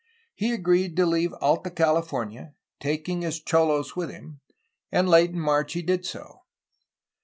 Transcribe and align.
He 0.33 0.51
agreed 0.51 0.95
to 0.97 1.05
leave 1.05 1.31
Alta 1.41 1.69
California, 1.69 2.55
taking 2.79 3.21
his 3.21 3.39
cholos 3.39 3.95
with 3.95 4.09
him, 4.09 4.39
and 4.91 5.07
late 5.07 5.29
in 5.29 5.39
March 5.39 5.73
he 5.73 5.83
did 5.83 6.07
so. 6.07 6.39